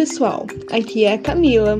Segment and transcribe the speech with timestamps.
[0.00, 1.78] pessoal, aqui é a Camila.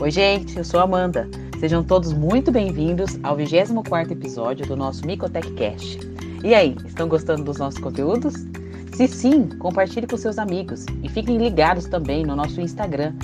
[0.00, 1.30] Oi, gente, eu sou a Amanda.
[1.60, 6.00] Sejam todos muito bem-vindos ao 24 episódio do nosso Micotech Cast.
[6.42, 8.34] E aí, estão gostando dos nossos conteúdos?
[8.96, 13.14] Se sim, compartilhe com seus amigos e fiquem ligados também no nosso Instagram,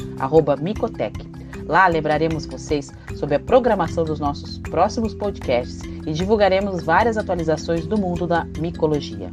[0.62, 1.28] Micotech.
[1.66, 7.98] Lá lembraremos vocês sobre a programação dos nossos próximos podcasts e divulgaremos várias atualizações do
[7.98, 9.28] mundo da micologia.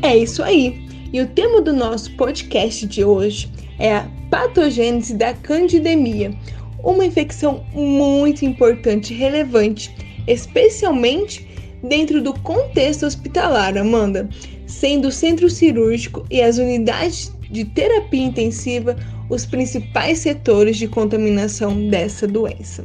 [0.00, 0.88] É isso aí!
[1.10, 6.34] E o tema do nosso podcast de hoje é a patogênese da candidemia,
[6.82, 9.94] uma infecção muito importante e relevante,
[10.26, 11.46] especialmente
[11.82, 14.28] dentro do contexto hospitalar, Amanda,
[14.66, 18.96] sendo o centro cirúrgico e as unidades de terapia intensiva
[19.30, 22.84] os principais setores de contaminação dessa doença.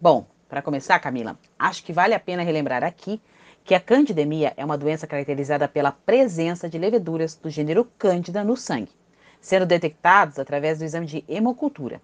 [0.00, 3.20] Bom, para começar, Camila, acho que vale a pena relembrar aqui
[3.64, 8.58] que a candidemia é uma doença caracterizada pela presença de leveduras do gênero Cândida no
[8.58, 8.92] sangue,
[9.40, 12.00] sendo detectados através do exame de hemocultura.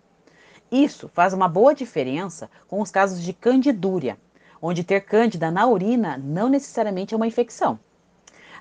[0.72, 4.16] Isso faz uma boa diferença com os casos de candidúria,
[4.62, 7.78] onde ter cândida na urina não necessariamente é uma infecção.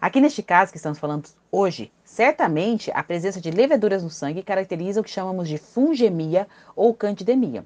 [0.02, 5.00] Aqui neste caso que estamos falando hoje, certamente a presença de leveduras no sangue caracteriza
[5.00, 7.66] o que chamamos de fungemia ou candidemia.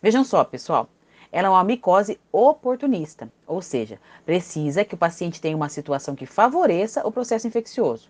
[0.00, 0.88] Vejam só, pessoal,
[1.30, 6.26] ela é uma micose oportunista, ou seja, precisa que o paciente tenha uma situação que
[6.26, 8.08] favoreça o processo infeccioso.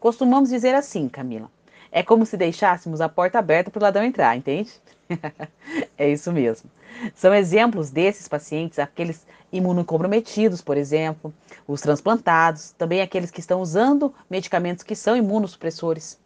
[0.00, 1.50] Costumamos dizer assim, Camila.
[1.90, 4.70] É como se deixássemos a porta aberta para o ladrão entrar, entende?
[5.96, 6.70] é isso mesmo.
[7.14, 11.32] São exemplos desses pacientes aqueles imunocomprometidos, por exemplo,
[11.66, 16.18] os transplantados, também aqueles que estão usando medicamentos que são imunossupressores.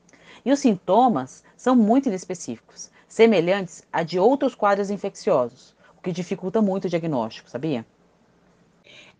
[0.44, 6.86] E os sintomas são muito inespecíficos, semelhantes a de outros quadros infecciosos, que dificulta muito
[6.86, 7.86] o diagnóstico, sabia?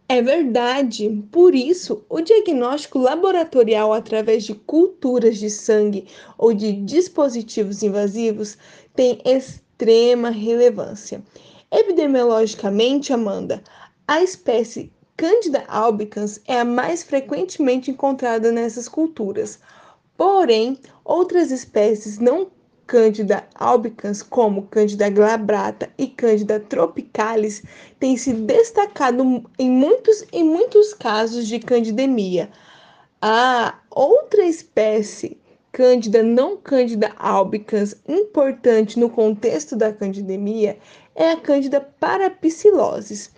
[0.09, 1.25] É verdade.
[1.31, 8.59] Por isso, o diagnóstico laboratorial através de culturas de sangue ou de dispositivos invasivos
[8.95, 11.23] tem extrema relevância.
[11.71, 13.63] Epidemiologicamente, Amanda,
[14.07, 19.61] a espécie Candida albicans é a mais frequentemente encontrada nessas culturas.
[20.17, 22.51] Porém, outras espécies não
[22.93, 27.63] Cândida albicans, como Cândida glabrata e Cândida tropicalis,
[27.99, 32.51] têm se destacado em muitos e muitos casos de candidemia.
[33.23, 35.41] A outra espécie,
[35.73, 40.77] Cândida não Cândida albicans, importante no contexto da candidemia,
[41.17, 43.31] é a Cândida parapsilosis.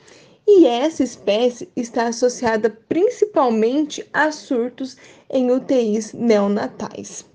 [0.49, 4.97] E essa espécie está associada principalmente a surtos
[5.31, 7.33] em UTIs neonatais.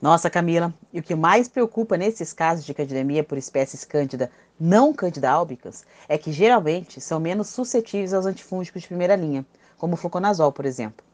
[0.00, 4.94] Nossa, Camila, e o que mais preocupa nesses casos de candidemia por espécies cândida não
[4.94, 9.44] cândida albicans é que geralmente são menos suscetíveis aos antifúngicos de primeira linha,
[9.76, 11.04] como o fluconazol, por exemplo.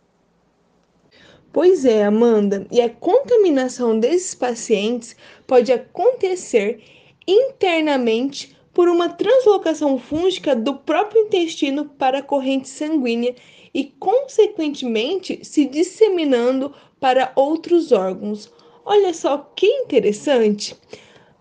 [1.52, 5.16] Pois é, Amanda, e a contaminação desses pacientes
[5.48, 6.80] pode acontecer
[7.26, 13.34] internamente por uma translocação fúngica do próprio intestino para a corrente sanguínea
[13.74, 18.52] e, consequentemente, se disseminando para outros órgãos,
[18.88, 20.76] Olha só que interessante.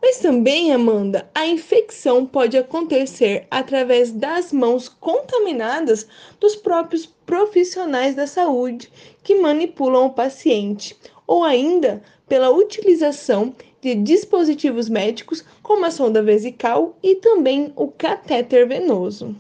[0.02, 6.08] Mas também, Amanda, a infecção pode acontecer através das mãos contaminadas
[6.40, 8.92] dos próprios profissionais da saúde
[9.24, 10.98] que manipulam o paciente,
[11.28, 18.68] ou ainda pela utilização de dispositivos médicos como a sonda vesical e também o catéter
[18.68, 19.36] venoso.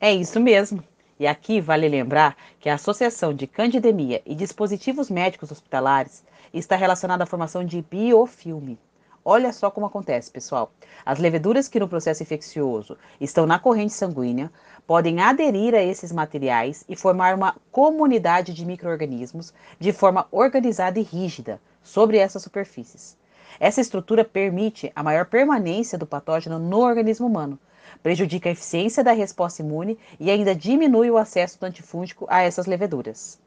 [0.00, 0.82] É isso mesmo.
[1.20, 6.22] E aqui vale lembrar que a associação de candidemia e dispositivos médicos hospitalares
[6.52, 8.78] está relacionada à formação de biofilme.
[9.24, 10.72] Olha só como acontece, pessoal.
[11.04, 14.50] As leveduras que no processo infeccioso estão na corrente sanguínea
[14.86, 21.02] podem aderir a esses materiais e formar uma comunidade de microorganismos de forma organizada e
[21.02, 23.18] rígida sobre essas superfícies.
[23.60, 27.58] Essa estrutura permite a maior permanência do patógeno no organismo humano,
[28.02, 32.66] prejudica a eficiência da resposta imune e ainda diminui o acesso do antifúngico a essas
[32.66, 33.38] leveduras.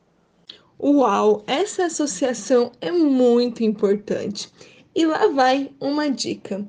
[0.83, 4.51] Uau, essa associação é muito importante.
[4.95, 6.66] E lá vai uma dica.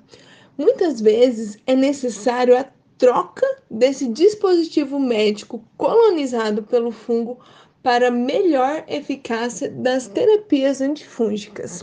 [0.59, 2.67] Muitas vezes é necessário a
[2.99, 7.39] troca desse dispositivo médico colonizado pelo fungo
[7.83, 11.83] para melhor eficácia das terapias antifúngicas.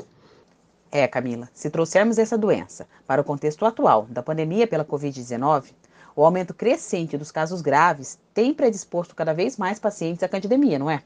[0.92, 5.72] É, Camila, se trouxermos essa doença para o contexto atual da pandemia pela Covid-19,
[6.16, 10.92] o aumento crescente dos casos graves tem predisposto cada vez mais pacientes à candidemia, não
[10.92, 11.02] é?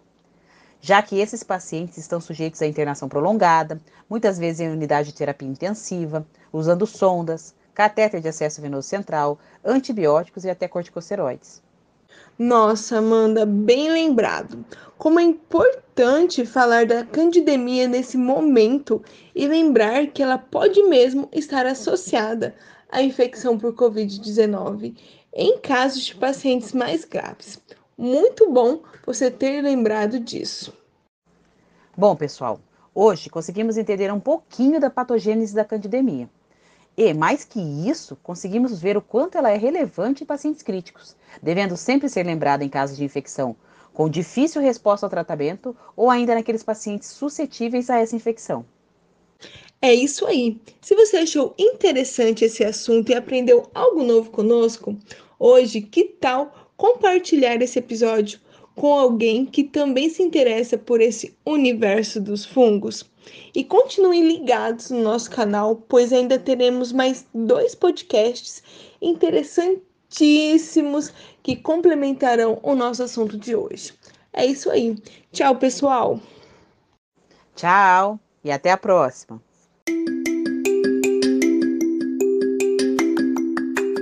[0.83, 5.47] Já que esses pacientes estão sujeitos à internação prolongada, muitas vezes em unidade de terapia
[5.47, 11.63] intensiva, usando sondas, catéter de acesso venoso central, antibióticos e até corticosteroides.
[12.37, 14.65] Nossa, Amanda, bem lembrado.
[14.97, 19.01] Como é importante falar da candidemia nesse momento
[19.33, 22.53] e lembrar que ela pode mesmo estar associada
[22.91, 24.97] à infecção por Covid-19
[25.33, 27.62] em casos de pacientes mais graves.
[27.97, 30.73] Muito bom você ter lembrado disso.
[31.95, 32.59] Bom, pessoal,
[32.93, 36.29] hoje conseguimos entender um pouquinho da patogênese da candidemia.
[36.97, 41.75] E, mais que isso, conseguimos ver o quanto ela é relevante em pacientes críticos, devendo
[41.75, 43.55] sempre ser lembrada em casos de infecção
[43.93, 48.65] com difícil resposta ao tratamento ou ainda naqueles pacientes suscetíveis a essa infecção.
[49.81, 50.59] É isso aí.
[50.81, 54.97] Se você achou interessante esse assunto e aprendeu algo novo conosco,
[55.37, 58.41] hoje, que tal compartilhar esse episódio
[58.75, 63.09] com alguém que também se interessa por esse universo dos fungos?
[63.55, 68.61] E continuem ligados no nosso canal, pois ainda teremos mais dois podcasts
[69.01, 73.93] interessantíssimos que complementarão o nosso assunto de hoje.
[74.33, 74.97] É isso aí.
[75.31, 76.19] Tchau, pessoal.
[77.55, 79.41] Tchau e até a próxima.